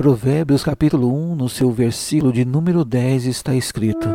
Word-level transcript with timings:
Provérbios 0.00 0.64
capítulo 0.64 1.14
1, 1.14 1.34
no 1.36 1.46
seu 1.46 1.70
versículo 1.70 2.32
de 2.32 2.42
número 2.42 2.86
10 2.86 3.26
está 3.26 3.54
escrito: 3.54 4.08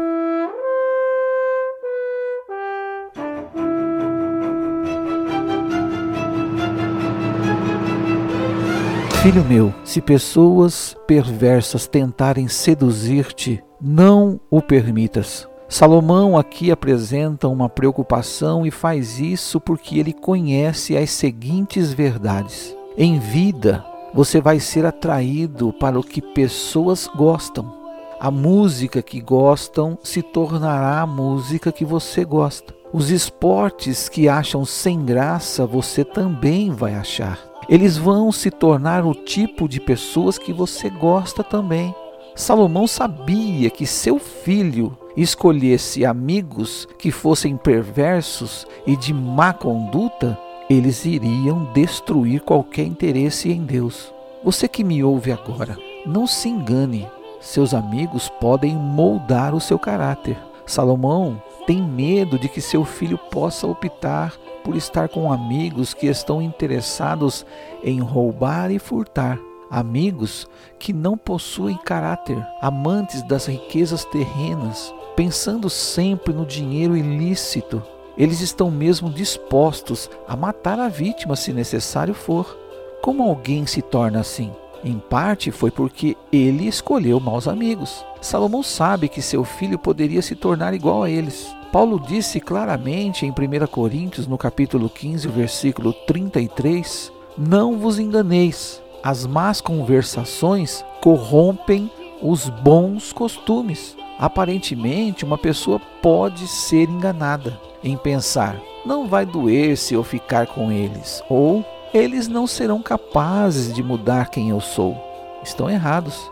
Filho 9.21 9.45
meu, 9.45 9.71
se 9.83 10.01
pessoas 10.01 10.97
perversas 11.05 11.85
tentarem 11.85 12.47
seduzir-te, 12.47 13.63
não 13.79 14.39
o 14.49 14.63
permitas. 14.63 15.47
Salomão 15.69 16.35
aqui 16.35 16.71
apresenta 16.71 17.47
uma 17.47 17.69
preocupação 17.69 18.65
e 18.65 18.71
faz 18.71 19.19
isso 19.19 19.61
porque 19.61 19.99
ele 19.99 20.13
conhece 20.13 20.97
as 20.97 21.11
seguintes 21.11 21.93
verdades. 21.93 22.75
Em 22.97 23.19
vida, 23.19 23.85
você 24.15 24.39
vai 24.39 24.61
ser 24.61 24.85
atraído 24.85 25.73
para 25.73 25.99
o 25.99 26.03
que 26.03 26.21
pessoas 26.21 27.05
gostam. 27.17 27.69
A 28.17 28.31
música 28.31 29.01
que 29.01 29.19
gostam 29.19 29.99
se 30.01 30.21
tornará 30.21 31.01
a 31.01 31.05
música 31.05 31.69
que 31.69 31.83
você 31.83 32.23
gosta. 32.23 32.73
Os 32.93 33.11
esportes 33.11 34.07
que 34.07 34.29
acham 34.29 34.63
sem 34.63 35.03
graça, 35.03 35.65
você 35.65 36.05
também 36.05 36.71
vai 36.71 36.95
achar. 36.95 37.37
Eles 37.67 37.97
vão 37.97 38.31
se 38.31 38.49
tornar 38.49 39.05
o 39.05 39.13
tipo 39.13 39.67
de 39.67 39.81
pessoas 39.81 40.37
que 40.37 40.53
você 40.53 40.89
gosta 40.89 41.43
também. 41.43 41.93
Salomão 42.33 42.87
sabia 42.87 43.69
que 43.69 43.85
seu 43.85 44.17
filho 44.17 44.97
escolhesse 45.17 46.05
amigos 46.05 46.87
que 46.97 47.11
fossem 47.11 47.57
perversos 47.57 48.65
e 48.87 48.95
de 48.95 49.13
má 49.13 49.51
conduta, 49.51 50.39
eles 50.69 51.05
iriam 51.05 51.71
destruir 51.73 52.41
qualquer 52.41 52.85
interesse 52.85 53.51
em 53.51 53.63
Deus. 53.63 54.11
Você 54.43 54.67
que 54.67 54.83
me 54.83 55.03
ouve 55.03 55.31
agora, 55.31 55.77
não 56.05 56.25
se 56.25 56.49
engane, 56.49 57.07
seus 57.39 57.73
amigos 57.73 58.29
podem 58.39 58.75
moldar 58.75 59.53
o 59.53 59.61
seu 59.61 59.77
caráter. 59.77 60.37
Salomão 60.65 61.41
tem 61.67 61.81
medo 61.81 62.39
de 62.39 62.49
que 62.49 62.61
seu 62.61 62.83
filho 62.83 63.17
possa 63.29 63.67
optar 63.67 64.33
por 64.63 64.75
estar 64.75 65.07
com 65.09 65.31
amigos 65.31 65.93
que 65.93 66.07
estão 66.07 66.41
interessados 66.41 67.45
em 67.83 67.99
roubar 67.99 68.71
e 68.71 68.79
furtar. 68.79 69.39
Amigos 69.69 70.47
que 70.79 70.93
não 70.93 71.17
possuem 71.17 71.77
caráter, 71.77 72.37
amantes 72.61 73.21
das 73.23 73.45
riquezas 73.45 74.05
terrenas, 74.05 74.93
pensando 75.15 75.69
sempre 75.69 76.33
no 76.33 76.45
dinheiro 76.45 76.95
ilícito. 76.97 77.81
Eles 78.17 78.39
estão 78.39 78.71
mesmo 78.71 79.09
dispostos 79.09 80.09
a 80.27 80.37
matar 80.37 80.79
a 80.79 80.87
vítima 80.87 81.35
se 81.35 81.51
necessário 81.51 82.13
for. 82.13 82.57
Como 83.01 83.23
alguém 83.23 83.65
se 83.65 83.81
torna 83.81 84.21
assim? 84.21 84.51
Em 84.83 84.99
parte 84.99 85.51
foi 85.51 85.69
porque 85.69 86.15
ele 86.31 86.67
escolheu 86.67 87.19
maus 87.19 87.47
amigos. 87.47 88.05
Salomão 88.21 88.63
sabe 88.63 89.09
que 89.09 89.21
seu 89.21 89.43
filho 89.43 89.77
poderia 89.77 90.21
se 90.21 90.35
tornar 90.35 90.73
igual 90.73 91.03
a 91.03 91.09
eles. 91.09 91.53
Paulo 91.71 91.99
disse 91.99 92.39
claramente 92.39 93.25
em 93.25 93.31
1 93.31 93.67
Coríntios, 93.67 94.27
no 94.27 94.37
capítulo 94.37 94.89
15, 94.89 95.27
versículo 95.27 95.91
33, 95.91 97.11
Não 97.37 97.77
vos 97.77 97.99
enganeis, 97.99 98.81
as 99.03 99.25
más 99.25 99.59
conversações 99.59 100.85
corrompem 101.01 101.91
os 102.21 102.47
bons 102.47 103.11
costumes. 103.11 103.97
Aparentemente, 104.17 105.25
uma 105.25 105.37
pessoa 105.37 105.81
pode 106.01 106.47
ser 106.47 106.87
enganada 106.87 107.59
em 107.85 107.95
pensar: 107.95 108.59
não 108.85 109.07
vai 109.07 109.25
doer 109.25 109.77
se 109.77 109.93
eu 109.93 110.03
ficar 110.03 110.47
com 110.47 110.71
eles, 110.71 111.23
ou 111.29 111.63
eles 111.93 112.27
não 112.27 112.45
serão 112.45 112.81
capazes 112.81 113.73
de 113.73 113.81
mudar 113.81 114.29
quem 114.29 114.49
eu 114.49 114.59
sou. 114.59 114.97
Estão 115.43 115.69
errados. 115.69 116.29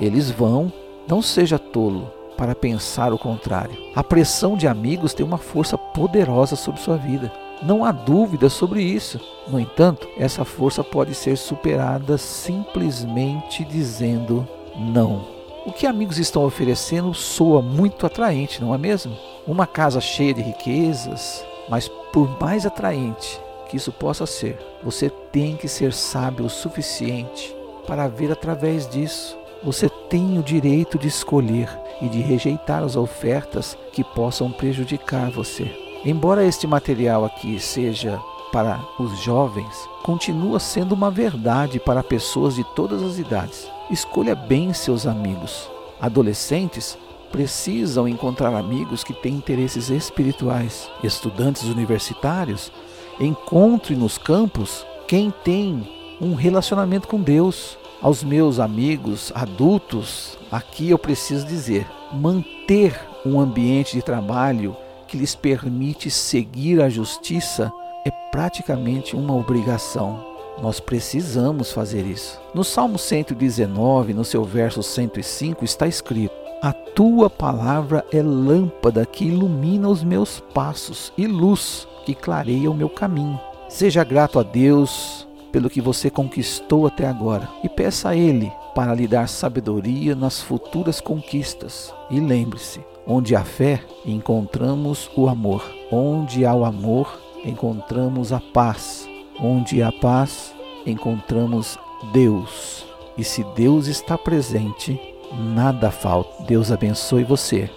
Eles 0.00 0.30
vão, 0.30 0.72
não 1.06 1.22
seja 1.22 1.58
tolo 1.58 2.10
para 2.36 2.54
pensar 2.54 3.12
o 3.12 3.18
contrário. 3.18 3.76
A 3.94 4.02
pressão 4.02 4.56
de 4.56 4.66
amigos 4.66 5.14
tem 5.14 5.24
uma 5.24 5.38
força 5.38 5.78
poderosa 5.78 6.56
sobre 6.56 6.80
sua 6.80 6.96
vida. 6.96 7.32
Não 7.62 7.84
há 7.84 7.92
dúvida 7.92 8.50
sobre 8.50 8.82
isso. 8.82 9.18
No 9.48 9.58
entanto, 9.58 10.06
essa 10.18 10.44
força 10.44 10.84
pode 10.84 11.14
ser 11.14 11.36
superada 11.38 12.18
simplesmente 12.18 13.64
dizendo 13.64 14.46
não. 14.76 15.24
O 15.64 15.72
que 15.72 15.86
amigos 15.86 16.18
estão 16.18 16.44
oferecendo 16.44 17.14
soa 17.14 17.62
muito 17.62 18.04
atraente, 18.04 18.60
não 18.60 18.74
é 18.74 18.78
mesmo? 18.78 19.16
Uma 19.46 19.64
casa 19.64 20.00
cheia 20.00 20.34
de 20.34 20.42
riquezas, 20.42 21.46
mas 21.68 21.86
por 22.12 22.36
mais 22.40 22.66
atraente 22.66 23.40
que 23.68 23.76
isso 23.76 23.92
possa 23.92 24.26
ser, 24.26 24.58
você 24.82 25.08
tem 25.08 25.56
que 25.56 25.68
ser 25.68 25.92
sábio 25.92 26.46
o 26.46 26.50
suficiente 26.50 27.54
para 27.86 28.08
ver 28.08 28.32
através 28.32 28.88
disso. 28.88 29.38
Você 29.62 29.88
tem 30.10 30.36
o 30.36 30.42
direito 30.42 30.98
de 30.98 31.06
escolher 31.06 31.68
e 32.02 32.08
de 32.08 32.20
rejeitar 32.20 32.82
as 32.82 32.96
ofertas 32.96 33.78
que 33.92 34.02
possam 34.02 34.50
prejudicar 34.50 35.30
você. 35.30 35.70
Embora 36.04 36.44
este 36.44 36.66
material 36.66 37.24
aqui 37.24 37.60
seja 37.60 38.20
para 38.50 38.80
os 38.98 39.16
jovens, 39.20 39.88
continua 40.02 40.58
sendo 40.58 40.92
uma 40.92 41.10
verdade 41.10 41.78
para 41.78 42.02
pessoas 42.02 42.56
de 42.56 42.64
todas 42.74 43.00
as 43.00 43.16
idades. 43.18 43.70
Escolha 43.92 44.34
bem 44.34 44.72
seus 44.72 45.06
amigos. 45.06 45.70
Adolescentes 46.00 46.98
precisam 47.26 48.08
encontrar 48.08 48.54
amigos 48.54 49.04
que 49.04 49.12
têm 49.12 49.34
interesses 49.34 49.90
espirituais. 49.90 50.90
Estudantes 51.02 51.64
universitários, 51.64 52.72
encontre 53.20 53.94
nos 53.94 54.18
campos 54.18 54.86
quem 55.06 55.32
tem 55.44 55.88
um 56.20 56.34
relacionamento 56.34 57.08
com 57.08 57.20
Deus. 57.20 57.78
Aos 58.00 58.22
meus 58.22 58.60
amigos 58.60 59.32
adultos, 59.34 60.38
aqui 60.50 60.90
eu 60.90 60.98
preciso 60.98 61.46
dizer: 61.46 61.86
manter 62.12 62.98
um 63.24 63.40
ambiente 63.40 63.96
de 63.96 64.02
trabalho 64.02 64.76
que 65.08 65.16
lhes 65.16 65.34
permite 65.34 66.10
seguir 66.10 66.80
a 66.82 66.88
justiça 66.88 67.72
é 68.04 68.10
praticamente 68.30 69.16
uma 69.16 69.34
obrigação. 69.34 70.24
Nós 70.62 70.80
precisamos 70.80 71.72
fazer 71.72 72.06
isso. 72.06 72.40
No 72.54 72.64
Salmo 72.64 72.98
119, 72.98 74.14
no 74.14 74.24
seu 74.24 74.44
verso 74.44 74.82
105, 74.82 75.64
está 75.64 75.86
escrito: 75.86 76.45
A 76.62 76.72
tua 76.72 77.28
palavra 77.28 78.04
é 78.10 78.22
lâmpada 78.22 79.04
que 79.04 79.26
ilumina 79.26 79.88
os 79.88 80.02
meus 80.02 80.40
passos 80.54 81.12
e 81.16 81.26
luz 81.26 81.86
que 82.06 82.14
clareia 82.14 82.70
o 82.70 82.74
meu 82.74 82.88
caminho. 82.88 83.38
Seja 83.68 84.02
grato 84.02 84.38
a 84.38 84.42
Deus 84.42 85.28
pelo 85.52 85.68
que 85.68 85.82
você 85.82 86.08
conquistou 86.08 86.86
até 86.86 87.06
agora 87.06 87.48
e 87.62 87.68
peça 87.68 88.08
a 88.08 88.16
Ele 88.16 88.50
para 88.74 88.94
lhe 88.94 89.06
dar 89.06 89.28
sabedoria 89.28 90.14
nas 90.14 90.40
futuras 90.40 90.98
conquistas. 90.98 91.92
E 92.10 92.18
lembre-se: 92.18 92.80
onde 93.06 93.36
há 93.36 93.44
fé, 93.44 93.82
encontramos 94.04 95.10
o 95.14 95.28
amor. 95.28 95.62
Onde 95.92 96.46
há 96.46 96.54
o 96.54 96.64
amor, 96.64 97.20
encontramos 97.44 98.32
a 98.32 98.40
paz. 98.40 99.06
Onde 99.38 99.82
há 99.82 99.92
paz, 99.92 100.54
encontramos 100.86 101.78
Deus. 102.14 102.86
E 103.18 103.24
se 103.24 103.44
Deus 103.54 103.86
está 103.86 104.16
presente, 104.16 105.00
nada 105.32 105.90
falta. 105.90 106.44
Deus 106.44 106.70
abençoe 106.70 107.24
você 107.24 107.70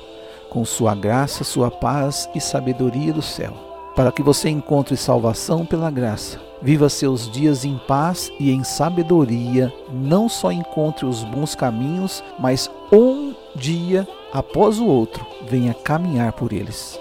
com 0.49 0.65
sua 0.65 0.95
graça, 0.95 1.43
sua 1.43 1.69
paz 1.69 2.29
e 2.33 2.41
sabedoria 2.41 3.13
do 3.13 3.21
céu, 3.21 3.53
para 3.95 4.11
que 4.11 4.23
você 4.23 4.49
encontre 4.49 4.97
salvação 4.97 5.65
pela 5.65 5.91
graça 5.91 6.49
Viva 6.61 6.89
seus 6.89 7.31
dias 7.31 7.63
em 7.63 7.77
paz 7.77 8.29
e 8.37 8.51
em 8.51 8.65
sabedoria, 8.65 9.71
não 9.89 10.27
só 10.27 10.51
encontre 10.51 11.05
os 11.05 11.23
bons 11.23 11.55
caminhos, 11.55 12.21
mas 12.37 12.69
um 12.91 13.33
dia 13.55 14.05
após 14.33 14.77
o 14.77 14.85
outro 14.85 15.25
venha 15.47 15.73
caminhar 15.73 16.33
por 16.33 16.51
eles. 16.51 16.99